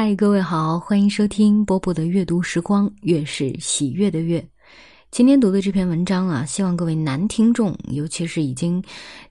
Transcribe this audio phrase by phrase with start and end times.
[0.00, 4.48] 嗨，各位好，欢迎收听波波的阅读时光，月是喜悦的月。
[5.10, 8.80] 今天读的这篇文章啊，希望各位男听众，尤其是已经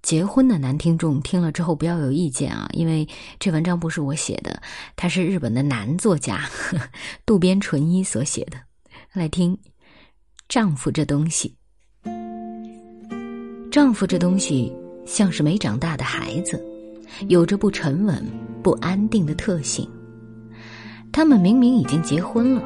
[0.00, 3.06] 结婚的男听众，听了之后不要有意见啊，因为
[3.38, 4.58] 这文章不是我写的，
[4.96, 6.48] 他是日本的男作家
[7.26, 8.56] 渡边淳一所写的。
[9.12, 9.54] 来听，
[10.48, 11.54] 丈夫这东西，
[13.70, 14.72] 丈夫这东西
[15.04, 16.58] 像是没长大的孩子，
[17.28, 18.24] 有着不沉稳、
[18.62, 19.86] 不安定的特性。
[21.14, 22.62] 他们明明已经结婚了，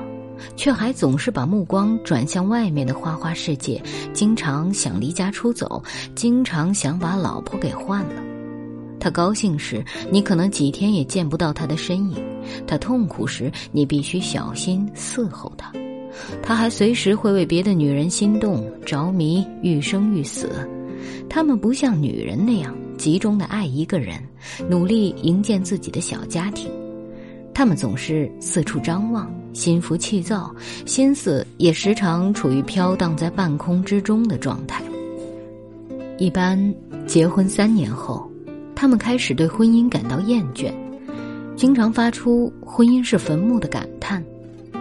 [0.56, 3.78] 却还总是把目光转向外面的花花世界，
[4.14, 5.82] 经常想离家出走，
[6.14, 8.22] 经常想把老婆给换了。
[8.98, 12.16] 他高兴时，你可能几天也见不到他的身影；
[12.66, 15.70] 他痛苦时，你必须小心伺候他。
[16.42, 20.66] 他还随时会为别的女人心动、着迷、欲生欲死。
[21.28, 24.16] 他们不像女人那样集中的爱一个人，
[24.70, 26.70] 努力营建自己的小家庭。
[27.58, 30.54] 他们总是四处张望，心浮气躁，
[30.86, 34.80] 心思也时常处于飘荡在半空之中的状态。
[36.18, 36.72] 一般
[37.04, 38.30] 结婚三年后，
[38.76, 40.72] 他们开始对婚姻感到厌倦，
[41.56, 44.24] 经常发出“婚姻是坟墓”的感叹，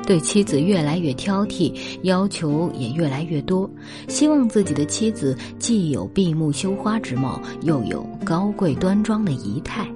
[0.05, 3.67] 对妻子越来越挑剔，要求也越来越多，
[4.07, 9.91] 希望自己的妻子既有闭目羞花之貌，又有高贵端庄的仪态。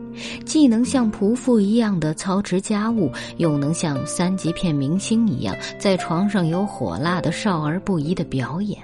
[0.45, 8.79] 既能像仆妇一样的操持家务，又能像三级片明星一样在床上有火辣的少儿不宜的表演，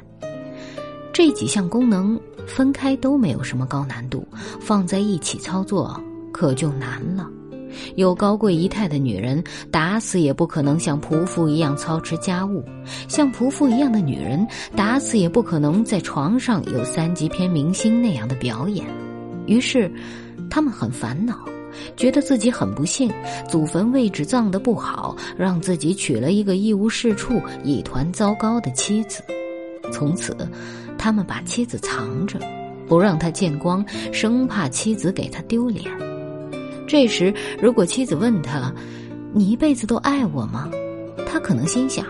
[1.11, 4.27] 这几项功能分开都没有什么高难度，
[4.59, 7.27] 放在一起操作可就难了。
[7.95, 12.63] 有高贵仪态的女人，打死也不可能像仆妇一样操持家务；
[13.09, 18.85] 像仆妇一样的女人，打死也不可能在床上有三级片明星那样的表演。
[19.47, 19.91] 于是。
[20.49, 21.39] 他们很烦恼，
[21.97, 23.11] 觉得自己很不幸，
[23.49, 29.21] 祖坟位置葬得不好，让自己娶了一个一无是处、一团糟糕的妻子。
[29.91, 30.37] 从此，
[30.97, 32.39] 他们把妻子藏着，
[32.87, 33.83] 不让他见光，
[34.13, 35.83] 生怕妻子给他丢脸。
[36.87, 38.73] 这时，如果妻子问他
[39.33, 40.69] ：“你一辈子都爱我吗？”
[41.27, 42.05] 他可能心想：“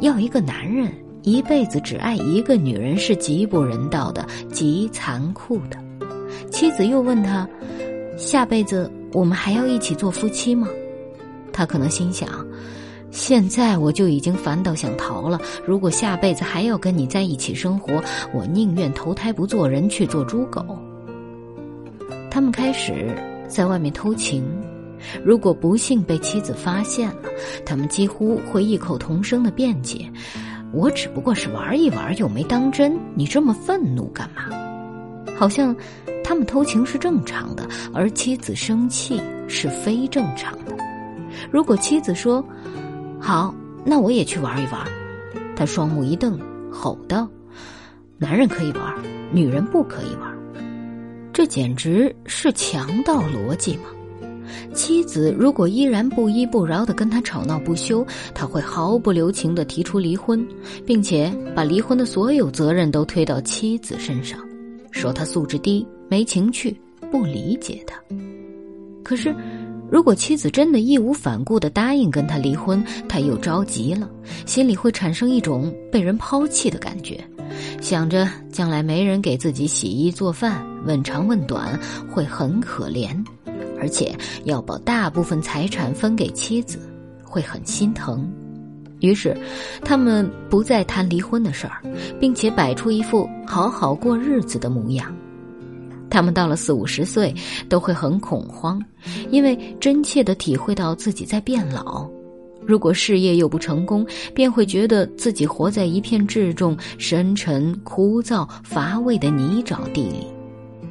[0.00, 0.92] 要一个男人
[1.22, 5.78] 一辈子只爱一个女人是极不人道的、极残酷的。”
[6.50, 7.48] 妻子又问他
[8.16, 10.68] ：“下辈子我们还要一起做夫妻吗？”
[11.52, 12.28] 他可能心想
[13.10, 15.40] ：“现在我就已经烦到想逃了。
[15.64, 18.02] 如果下辈子还要跟你在一起生活，
[18.34, 20.62] 我宁愿投胎不做人，去做猪狗。”
[22.30, 23.10] 他们开始
[23.48, 24.44] 在外面偷情，
[25.24, 27.30] 如果不幸被妻子发现了，
[27.64, 30.06] 他们几乎会异口同声的辩解
[30.74, 34.50] ：“我只不过是玩一玩，又没当真，你这么愤怒干嘛？”
[35.38, 35.74] 好像。
[36.28, 40.76] 他们偷情是正常的，而妻子生气是非正常的。
[41.52, 42.44] 如果妻子说
[43.22, 43.54] ：“好，
[43.84, 44.84] 那我也去玩一玩。”
[45.54, 46.36] 他双目一瞪，
[46.68, 47.28] 吼道
[48.18, 48.92] ：“男人可以玩，
[49.30, 50.28] 女人不可以玩。”
[51.32, 53.84] 这简直是强盗逻辑嘛！
[54.74, 58.04] 妻子如果依然不依不饶的跟他吵闹不休，
[58.34, 60.44] 他会毫不留情的提出离婚，
[60.84, 64.40] 并且把离婚的所有责任都推到妻子身上，
[64.90, 65.86] 说他素质低。
[66.08, 66.76] 没情趣，
[67.10, 67.96] 不理解他。
[69.02, 69.34] 可是，
[69.90, 74.10] 如果妻子真的义无反顾的答应跟他离婚，他又着急了，
[74.44, 77.24] 心里会产生一种被人抛弃的感觉，
[77.80, 81.78] 想着将来没人给自己洗衣做饭，问长问短，
[82.10, 83.16] 会很可怜，
[83.78, 84.12] 而且
[84.44, 86.80] 要把大部分财产分给妻子，
[87.22, 88.28] 会很心疼。
[89.00, 89.36] 于是，
[89.84, 91.80] 他们不再谈离婚的事儿，
[92.18, 95.14] 并且摆出一副好好过日子的模样。
[96.08, 97.34] 他们到了四五十岁，
[97.68, 98.82] 都会很恐慌，
[99.30, 102.08] 因为真切的体会到自己在变老。
[102.64, 110.26] 如果事业又不成功，便会觉得自己活在一片质重、深沉、枯燥、乏味的泥沼地里。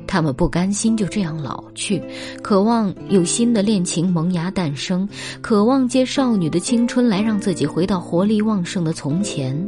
[0.08, 2.02] 他们不甘心就这样老去，
[2.42, 5.09] 渴望有新的恋情萌芽诞生，
[5.42, 9.68] 渴望借少女的青春来让自己回到活力旺盛的从前。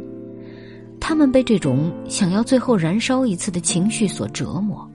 [1.00, 4.88] 他们被这种想要最后燃烧一次的情绪所折磨。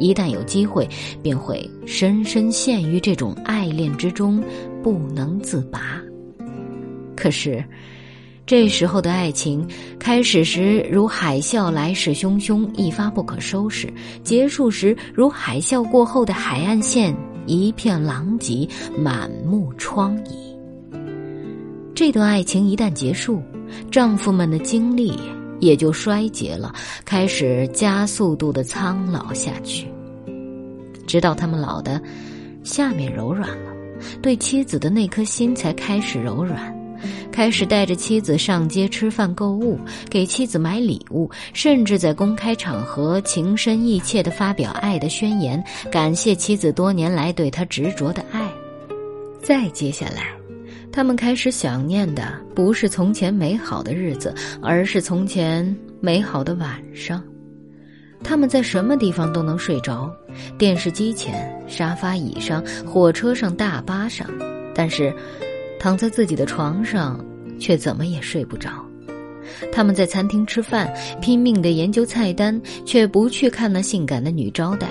[0.00, 0.88] 一旦有机会，
[1.22, 4.42] 便会深深陷于这种爱恋之中，
[4.82, 6.00] 不能自拔。
[7.14, 7.62] 可是，
[8.46, 9.64] 这时候的爱情
[9.98, 13.86] 开始时如海啸来势汹汹，一发不可收拾；
[14.24, 17.14] 结束时如海啸过后的海岸线，
[17.46, 18.66] 一片狼藉，
[18.98, 20.32] 满目疮痍。
[21.94, 23.42] 这段爱情一旦结束，
[23.90, 25.12] 丈夫们的精力。
[25.60, 26.74] 也就衰竭了，
[27.04, 29.86] 开始加速度的苍老下去，
[31.06, 32.00] 直到他们老的
[32.64, 33.72] 下面柔软了，
[34.22, 36.74] 对妻子的那颗心才开始柔软，
[37.30, 39.78] 开始带着妻子上街吃饭、购物，
[40.08, 48.50] 给妻子买礼物，甚至在公开场合情深意切地发表爱的宣言，感谢妻子多年来对他执着的爱。
[49.42, 50.28] 再接下来，
[50.92, 57.22] 他们开始想念的不是从前美好的日子，而是从前美好的晚上。
[58.22, 60.10] 他们在什么地方都能睡着，
[60.58, 64.28] 电视机前、沙发椅上、火车上、大巴上，
[64.74, 65.14] 但是
[65.78, 67.24] 躺在自己的床上
[67.58, 68.70] 却怎么也睡不着。
[69.72, 74.88] 他们在餐厅吃饭，拼命的研究菜单，却不去看那性感的女招待。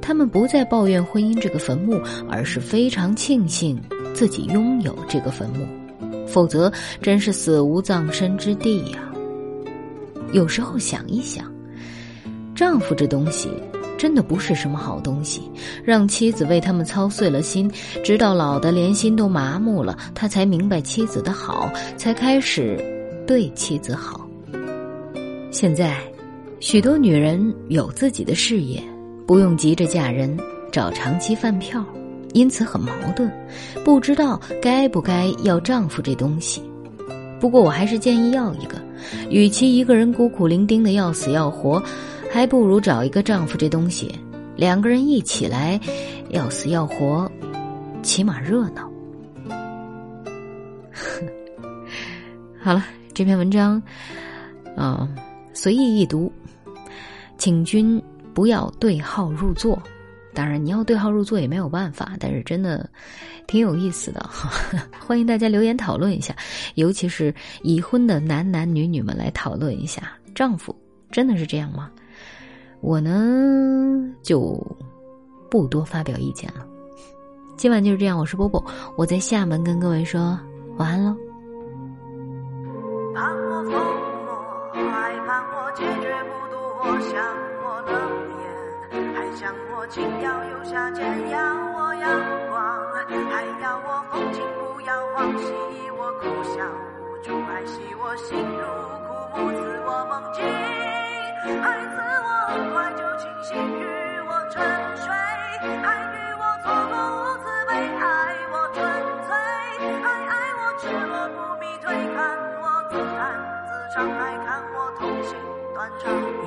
[0.00, 3.80] 他们不再抱怨婚姻这个坟墓，而是非常庆幸
[4.16, 5.66] 自己拥有这个坟墓，
[6.26, 6.72] 否则
[7.02, 8.98] 真是死无葬身之地呀。
[10.32, 11.52] 有时候想一想。
[12.54, 13.50] 丈夫这东西，
[13.98, 15.42] 真的不是什么好东西。
[15.84, 17.70] 让妻子为他们操碎了心，
[18.02, 22.82] 直到老的连心都麻木了，他才明白妻子的好，才开始
[23.26, 24.26] 对妻子好。
[25.50, 25.98] 现在，
[26.58, 28.82] 许多女人有自己的事业，
[29.26, 30.34] 不用急着嫁人，
[30.72, 31.84] 找长期饭票，
[32.34, 33.30] 因此很矛盾，
[33.84, 36.62] 不知道该不该要丈夫这东西。
[37.40, 38.76] 不过，我还是建议要一个，
[39.30, 41.82] 与其一个人孤苦伶仃的要死要活。
[42.28, 44.14] 还不如找一个丈夫这东西，
[44.56, 45.80] 两个人一起来，
[46.28, 47.30] 要死要活，
[48.02, 48.90] 起码热闹。
[52.60, 52.84] 好了，
[53.14, 53.80] 这篇文章，
[54.76, 55.08] 啊，
[55.54, 56.30] 随意一读，
[57.38, 58.02] 请君
[58.34, 59.80] 不要对号入座。
[60.36, 62.88] 当然，你要对号入座也没有办法，但是真的
[63.46, 64.50] 挺有意思的哈，
[65.00, 66.36] 欢迎大家留言讨论一下，
[66.74, 70.76] 尤其是已婚的男男女女们来讨论一下，丈夫
[71.10, 71.90] 真的是这样吗？
[72.82, 74.62] 我呢就
[75.50, 76.66] 不多发表意见了。
[77.56, 78.62] 今晚就是这样，我是波波，
[78.98, 80.38] 我在厦门跟各位说
[80.76, 81.16] 晚安喽。
[89.88, 91.38] 情要留下，剑要
[91.74, 92.10] 我阳
[92.48, 92.58] 光，
[93.30, 95.54] 还要我风情不要忘，喜
[95.96, 96.64] 我苦笑
[97.00, 98.64] 无助，爱惜我心如
[99.06, 99.08] 枯
[99.40, 100.44] 木，赐我梦境，
[101.62, 102.28] 爱赐我
[102.72, 103.82] 快就清醒，与
[104.28, 104.62] 我沉
[104.96, 105.06] 睡。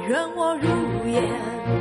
[0.08, 0.68] 愿我如
[1.10, 1.24] 烟，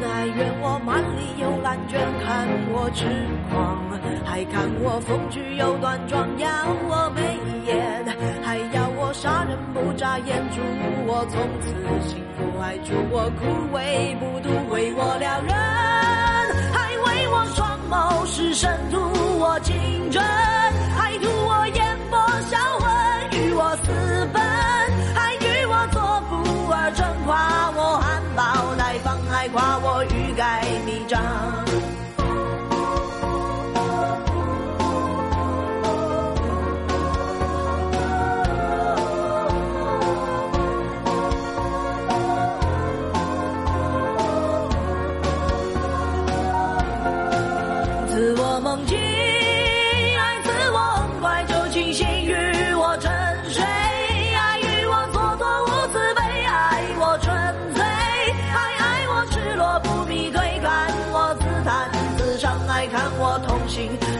[0.05, 3.07] 爱愿我满里有蓝卷，看我痴
[3.51, 3.79] 狂，
[4.25, 6.49] 还看我风趣又端庄，要
[6.89, 7.23] 我眉
[7.67, 8.05] 眼，
[8.43, 10.61] 还要我杀人不眨眼，祝
[11.07, 11.73] 我从此
[12.07, 12.59] 幸福。
[12.61, 15.49] 还祝我枯萎不渡，为我撩人，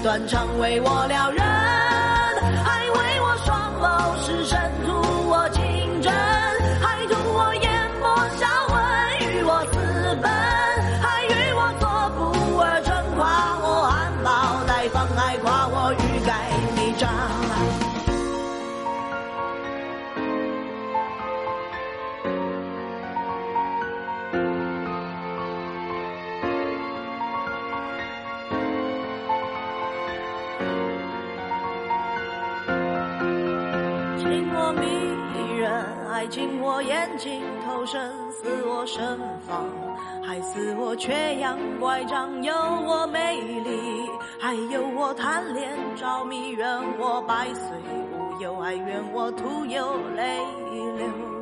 [0.09, 1.38] 断肠为我撩人，
[34.73, 35.71] 迷人
[36.11, 39.65] 爱情我眼睛投身，似我身旁，
[40.23, 44.09] 还似我缺氧乖张，有我美丽，
[44.39, 46.67] 还有我贪恋着迷，愿
[46.99, 47.63] 我百岁
[48.13, 50.39] 无忧，还怨我徒有泪
[50.97, 51.38] 流。